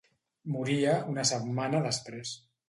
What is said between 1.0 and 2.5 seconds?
una setmana després.